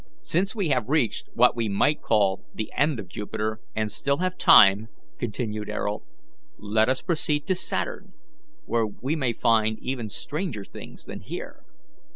"Since 0.23 0.55
we 0.55 0.69
have 0.69 0.89
reached 0.89 1.29
what 1.35 1.55
we 1.55 1.69
might 1.69 2.01
call 2.01 2.43
the 2.55 2.71
end 2.75 2.99
of 2.99 3.07
Jupiter, 3.07 3.59
and 3.75 3.91
still 3.91 4.17
have 4.17 4.35
time, 4.35 4.87
continued 5.19 5.69
Ayrault, 5.69 6.03
"let 6.57 6.89
us 6.89 7.03
proceed 7.03 7.45
to 7.45 7.53
Saturn, 7.53 8.13
where 8.65 8.87
we 8.87 9.15
may 9.15 9.31
find 9.31 9.77
even 9.77 10.09
stranger 10.09 10.65
things 10.65 11.05
than 11.05 11.19
here. 11.19 11.63